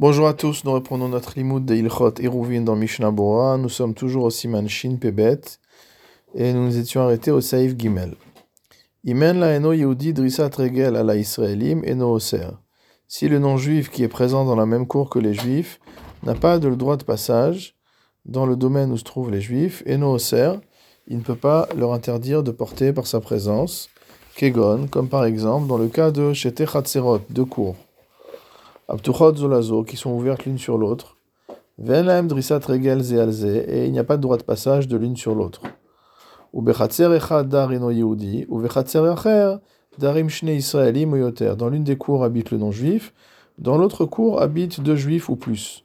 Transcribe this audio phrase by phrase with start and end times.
[0.00, 3.58] Bonjour à tous, nous reprenons notre limoud de Ilchot Eruvin dans Mishnah Bora.
[3.58, 5.42] Nous sommes toujours au Siman Shin Pebet
[6.34, 8.14] et nous nous étions arrêtés au Saïf Gimel.
[9.04, 10.14] Imen la eno Yehudi
[10.56, 12.48] regel ala Israelim eno oser.
[13.08, 15.78] Si le non-juif qui est présent dans la même cour que les juifs
[16.22, 17.76] n'a pas de droit de passage
[18.24, 20.52] dans le domaine où se trouvent les juifs, eno oser,
[21.08, 23.90] il ne peut pas leur interdire de porter par sa présence,
[24.34, 27.76] kegon, comme par exemple dans le cas de Shete Chatzerot, deux cours.
[28.90, 31.16] Abtuchot Zolazo, qui sont ouvertes l'une sur l'autre.
[31.78, 35.16] Venlaem Drisat Regel Zealze, et il n'y a pas de droit de passage de l'une
[35.16, 35.62] sur l'autre.
[36.52, 39.58] Ou Bechatzer Echad Darino Yehudi, ou Bechatzer Echer
[39.96, 41.54] Darim Shne Israelim Yoter.
[41.56, 43.14] Dans l'une des cours habite le non-juif,
[43.58, 45.84] dans l'autre cour habite deux juifs ou plus.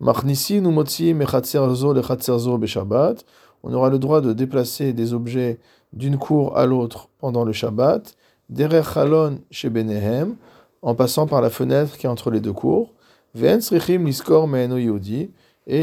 [0.00, 3.24] Machnissi ou Motsi Mechatzer Zo Lechatzer Zo Beshabbat.
[3.62, 5.60] On aura le droit de déplacer des objets
[5.92, 8.16] d'une cour à l'autre pendant le Shabbat.
[8.50, 10.34] Derer Chalon Shebenehem
[10.84, 12.92] en passant par la fenêtre qui est entre les deux cours.
[13.36, 13.56] Et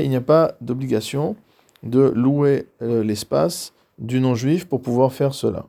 [0.04, 1.36] il n'y a pas d'obligation
[1.84, 5.66] de louer euh, l'espace du non-juif pour pouvoir faire cela.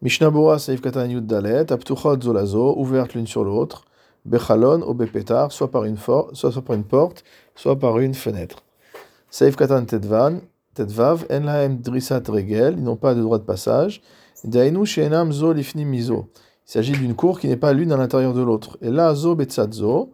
[0.00, 3.84] Mishnabura Saif Katan Dalet, Aptuchot Zolazo, ouverte l'une sur l'autre,
[4.24, 7.22] Bechalon ou Bepetar, soit par une, soit, par une porte,
[7.54, 8.64] soit par une fenêtre.
[9.30, 10.40] Saif Katan Tedvan,
[10.74, 14.00] Tedvav, Enlaem Drisat Regel, ils n'ont pas de droit de passage.
[14.42, 15.54] Dainu Zo.
[16.66, 18.78] Il s'agit d'une cour qui n'est pas l'une à l'intérieur de l'autre.
[18.80, 20.12] Et là, zo betzadzo,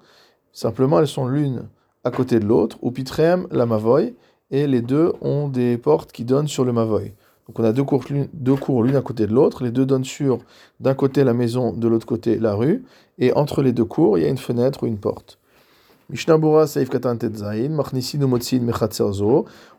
[0.52, 1.68] simplement elles sont l'une
[2.04, 4.14] à côté de l'autre, ou pitrem la mavoy,
[4.50, 7.12] et les deux ont des portes qui donnent sur le mavoy.
[7.46, 10.38] Donc on a deux cours, deux l'une à côté de l'autre, les deux donnent sur
[10.78, 12.84] d'un côté la maison, de l'autre côté la rue,
[13.18, 15.38] et entre les deux cours, il y a une fenêtre ou une porte.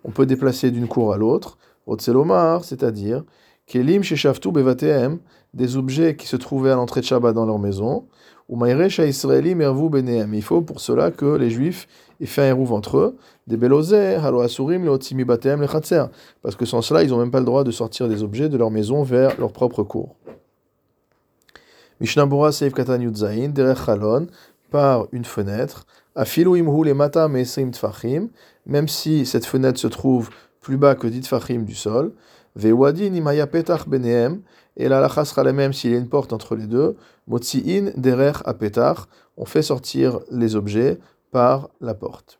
[0.04, 1.58] On peut déplacer d'une cour à l'autre,
[2.64, 3.24] c'est-à-dire
[3.68, 5.20] Kelim Sheshaftu Bevateem,
[5.54, 8.06] des objets qui se trouvaient à l'entrée de Shabbat dans leur maison,
[8.48, 10.34] ou Maïrecha Israeli Mervu Beneem.
[10.34, 11.88] Il faut pour cela que les Juifs
[12.20, 16.06] aient fait un hérouve entre eux, des Belozé, Halo Asurim, Leotzimi Bateem, Lechatzer,
[16.42, 18.58] parce que sans cela, ils n'ont même pas le droit de sortir des objets de
[18.58, 20.16] leur maison vers leur propre cour.
[22.00, 24.28] Mishnabura Seif Katan Yudzain, Derech Chalon,
[24.70, 25.86] par une fenêtre,
[26.16, 28.30] Afilu Imhu le Mata Mesim Tfachim,
[28.66, 30.30] même si cette fenêtre se trouve
[30.62, 32.14] plus bas que 10 Tfachim du sol,
[32.56, 34.42] Vewadi Nimaya Petach Beneem,
[34.78, 36.96] et la lacha sera la même s'il y a une porte entre les deux.
[37.28, 39.08] Motzi'in derer apetar,
[39.38, 41.00] on fait sortir les objets
[41.32, 42.40] par la porte.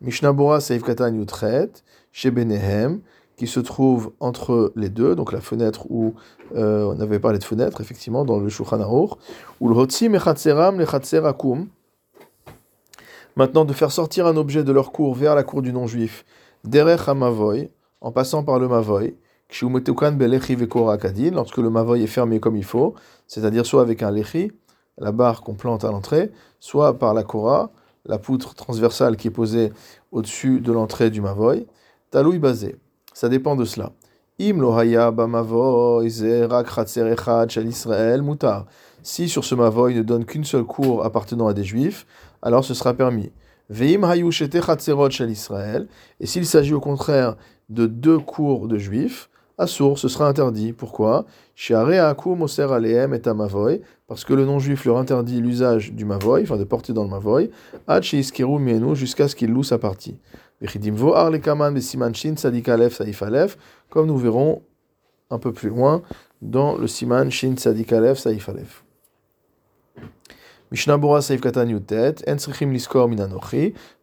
[0.00, 1.70] Mishnabura Seif Katan Yutret,
[2.12, 3.00] chez Benehem,
[3.36, 6.14] qui se trouve entre les deux, donc la fenêtre où
[6.54, 8.78] euh, on avait parlé de fenêtre, effectivement, dans le Shulchan
[9.60, 11.22] ou le Hotzi Mechatzeram Lechatzer
[13.36, 16.24] Maintenant, de faire sortir un objet de leur cour vers la cour du non-juif,
[16.62, 17.70] derech hamavoy,
[18.00, 19.16] en passant par le mavoy,
[21.30, 22.94] lorsque le mavoy est fermé comme il faut,
[23.26, 24.52] c'est-à-dire soit avec un lechi,
[24.98, 27.70] la barre qu'on plante à l'entrée, soit par la kora,
[28.06, 29.72] la poutre transversale qui est posée
[30.12, 31.66] au-dessus de l'entrée du mavoy,
[32.10, 32.76] taloui basé.
[33.12, 33.92] Ça dépend de cela.
[34.40, 34.60] Im.
[39.02, 42.06] Si sur ce mavoy ne donne qu'une seule cour appartenant à des juifs,
[42.42, 43.30] alors ce sera permis.
[43.70, 44.02] Veim
[45.30, 45.88] Israël.
[46.20, 47.36] Et s'il s'agit au contraire
[47.68, 50.72] de deux cours de juifs, Assour, ce sera interdit.
[50.72, 51.26] Pourquoi?
[54.08, 57.50] Parce que le non-juif leur interdit l'usage du mavoy, enfin de porter dans le mavoy,
[58.94, 60.18] jusqu'à ce qu'il loue sa partie.
[63.90, 64.62] Comme nous verrons
[65.30, 66.02] un peu plus loin
[66.42, 68.84] dans le siman shin sadik alef saif alef.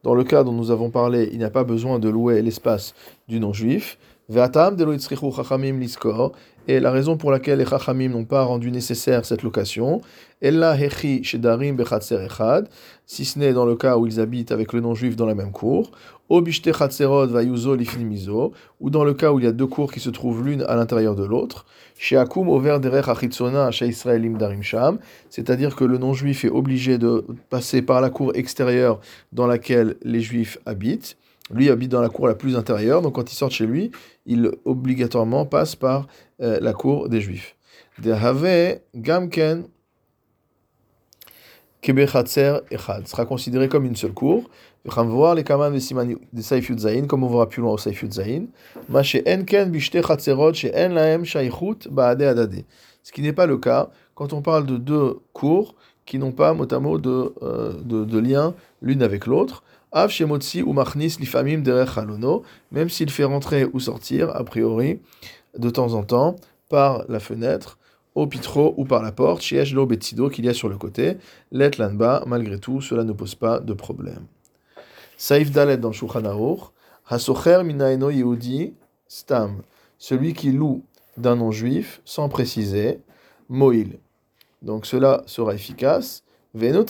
[0.04, 2.94] Dans le cas dont nous avons parlé, il n'y a pas besoin de louer l'espace
[3.28, 3.98] du non-juif.
[6.68, 10.00] Et la raison pour laquelle les Chachamim n'ont pas rendu nécessaire cette location,
[10.42, 10.54] si
[13.26, 15.92] ce n'est dans le cas où ils habitent avec le non-juif dans la même cour,
[16.30, 16.40] ou
[18.90, 21.16] dans le cas où il y a deux cours qui se trouvent l'une à l'intérieur
[21.16, 21.66] de l'autre,
[25.30, 29.02] c'est-à-dire que le non-juif est obligé de passer par la cour extérieure
[29.34, 31.18] dans laquelle les juifs habitent.
[31.54, 33.92] Lui habite dans la cour la plus intérieure, donc quand il sort chez lui,
[34.26, 36.08] il obligatoirement passe par
[36.42, 37.56] euh, la cour des Juifs.
[38.96, 39.66] Gamken
[41.84, 44.50] Echad sera considéré comme une seule cour.
[44.86, 48.48] voir les kaman de Saif Yudzaïn, comme on verra plus loin au Saif Yudzaïn.
[49.28, 52.64] Enken Bishte Chatserot, chez En Laem Shaichut Baade Adade.
[53.04, 55.76] Ce qui n'est pas le cas quand on parle de deux cours
[56.06, 59.64] qui n'ont pas mot à mot de, euh, de, de lien l'une avec l'autre.
[59.94, 65.02] Av Shemotzi ou Machnis Lifamim Derech Halono, même s'il fait rentrer ou sortir, a priori,
[65.58, 66.38] de temps en temps,
[66.70, 67.78] par la fenêtre
[68.16, 71.18] au pitro ou par la porte, chez lo betido qu'il y a sur le côté,
[71.52, 74.26] let lanba, malgré tout, cela ne pose pas de problème.
[75.18, 76.24] Saif dalet dans Shulchan
[77.10, 78.74] Hasocher minaeno yehudi
[79.10, 79.62] stam,
[79.98, 80.86] celui qui loue
[81.18, 83.02] d'un non-juif sans préciser,
[83.50, 84.00] moil.
[84.62, 86.24] Donc cela sera efficace.
[86.54, 86.86] Venot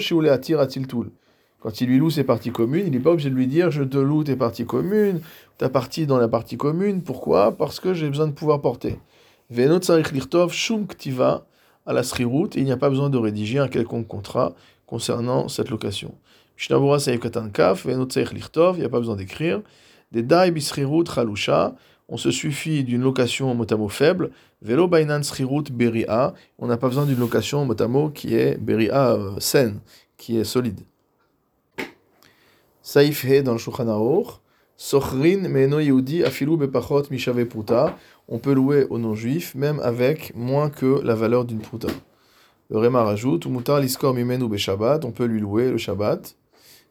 [0.00, 1.10] shiule atir atiltul.
[1.60, 3.82] Quand il lui loue ses parties communes, il n'est pas obligé de lui dire je
[3.82, 5.20] te loue tes parties communes,
[5.58, 7.02] ta partie dans la partie commune.
[7.02, 7.56] Pourquoi?
[7.56, 9.00] Parce que j'ai besoin de pouvoir porter.
[9.50, 9.80] Venot
[10.12, 11.46] lirtov shum ktiva
[11.84, 14.54] à la srirut, et il n'y a pas besoin de rédiger un quelconque contrat
[14.86, 16.14] concernant cette location.
[16.56, 19.62] Mishnabura saïf katan kaf, venot lirtov, il n'y a pas besoin d'écrire.
[20.12, 21.74] Des dai bisrirut chalusha,
[22.08, 24.30] on se suffit d'une location motamo faible.
[24.62, 29.40] Velo bainan srirut beria, on n'a pas besoin d'une location motamo qui est beria euh,
[29.40, 29.80] saine,
[30.16, 30.80] qui est solide.
[32.88, 34.24] Saif he dans le Shulchan
[34.78, 37.98] Sochrin meno yehudi afilu bepachot mishave pruta.
[38.28, 41.88] On peut louer aux non-juifs même avec moins que la valeur d'une pruta.
[42.70, 45.04] Le Réma rajoute, mutar liskor mimenu beshabbat.
[45.04, 46.34] On peut lui louer le Shabbat.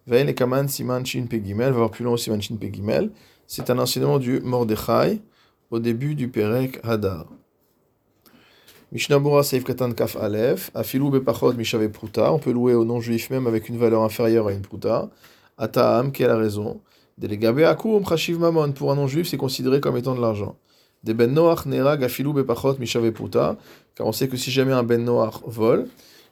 [0.05, 1.71] Vein kaman siman shin pegimel.
[1.71, 3.09] Va voir plus loin siman shin pegimel.
[3.47, 5.19] C'est un enseignement du Mordechai
[5.71, 7.25] au début du Perek Hadar.
[8.91, 13.47] Mishnabura Seif Katan Kaf Aleph, Afilu Bepachot Mishave Pruta, on peut louer aux non-juifs même
[13.47, 15.09] avec une valeur inférieure à une Pruta.
[15.57, 16.81] Ataam, quelle est la raison
[17.65, 20.56] Akum Chashiv Mamon, pour un non-juif, c'est considéré comme étant de l'argent.
[21.04, 22.75] De Ben Noach Nerag Afilu Bepachot
[23.95, 25.88] car on sait que si jamais un Ben Noach vole,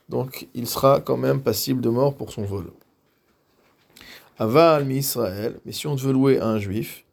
[0.10, 2.72] donc il sera quand même passible de mort pour son vol.
[4.38, 7.04] Aval mi Israël, mais si on veut louer un juif,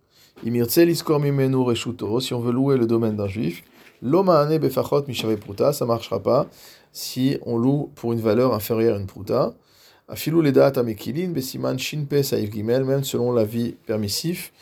[0.44, 3.62] Imirtzel iskor mimenu reshuto, si on veut louer le domaine d'un juif,
[4.02, 6.48] Loma'ane befachot mishave pruta, ça marchera pas
[6.90, 9.54] si on loue pour une valeur inférieure à une pruta.
[10.12, 14.52] Afilou ledat amekilin besiman shinpe saif gimel, même selon l'avis permissif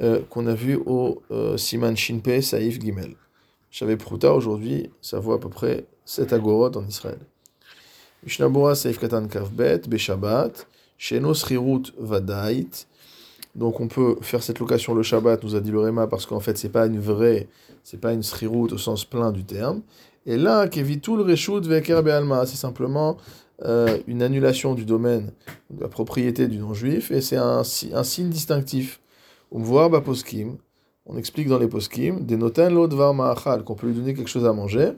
[0.00, 3.16] euh, qu'on a vu au euh, siman shinpe saif gimel.
[3.72, 7.18] Mishave pruta, aujourd'hui, ça vaut à peu près 7 agorot en Israël.
[8.22, 9.26] Mishnabura saif katan
[13.54, 16.40] donc on peut faire cette location le Shabbat, nous a dit le Réma, parce qu'en
[16.40, 17.48] fait c'est pas une vraie,
[17.82, 19.82] c'est pas une sriroute au sens plein du terme.
[20.26, 23.16] Et là, kevitul reshut veker be'alma, c'est simplement
[23.64, 25.32] euh, une annulation du domaine,
[25.70, 29.00] de la propriété du non-juif, et c'est un, signe distinctif.
[29.50, 29.62] On
[31.06, 34.46] on explique dans les poskim, des noten l'odvar ma'achal, qu'on peut lui donner quelque chose
[34.46, 34.92] à manger.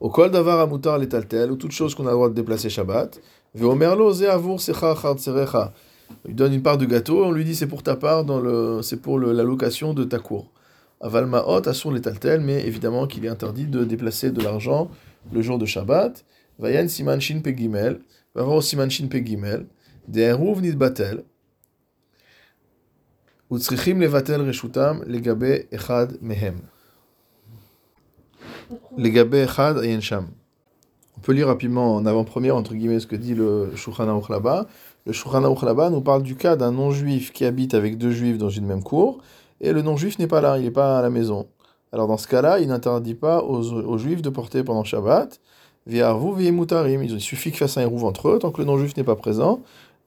[0.00, 3.20] Au kol davar amutar letaltel, ou toute chose qu'on a le droit de déplacer Shabbat.
[3.54, 4.94] Ve'omerlo secha
[6.24, 8.24] il lui donne une part de gâteau, on lui dit c'est pour ta part,
[8.82, 10.50] c'est pour la location de ta cour.
[11.00, 14.90] Aval ma'ot asur letaltel, mais évidemment qu'il est interdit de déplacer de l'argent
[15.32, 16.24] le jour de Shabbat.
[31.16, 34.66] On peut lire rapidement en avant-première, entre guillemets, ce que dit le Shulchan Aruch là-bas.
[35.06, 38.38] Le Shulchan Aruch là-bas nous parle du cas d'un non-juif qui habite avec deux juifs
[38.38, 39.22] dans une même cour,
[39.60, 41.46] et le non-juif n'est pas là, il n'est pas à la maison.
[41.92, 45.40] Alors dans ce cas-là, il n'interdit pas aux, juifs de porter pendant Shabbat,
[45.86, 49.60] il suffit qu'il fasse un hérouve entre eux, tant que le non-juif n'est pas présent,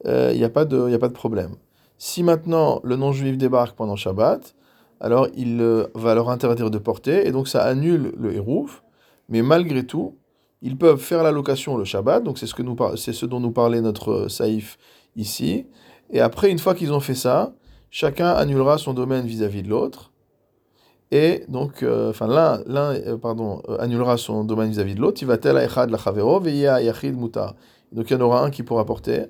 [0.06, 1.52] euh, il n'y a, a pas de problème.
[1.98, 4.54] Si maintenant le non-juif débarque pendant Shabbat,
[5.00, 8.80] alors il euh, va leur interdire de porter, et donc ça annule le hérouve,
[9.28, 10.16] mais malgré tout,
[10.62, 13.40] ils peuvent faire la location le Shabbat, donc c'est ce, que nous, c'est ce dont
[13.40, 14.78] nous parlait notre euh, Saïf
[15.14, 15.66] ici.
[16.10, 17.54] Et après, une fois qu'ils ont fait ça,
[17.90, 20.12] chacun annulera son domaine vis-à-vis de l'autre.
[21.12, 25.22] Et donc, euh, enfin, l'un, l'un euh, pardon, annulera son domaine vis-à-vis de l'autre.
[25.22, 27.54] Il va tel la chavero, yachid muta.
[27.92, 29.26] Donc, il y en aura un qui pourra porter.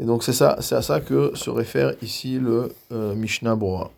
[0.00, 3.90] Et donc, c'est ça, c'est à ça que se réfère ici le Mishnah Broa.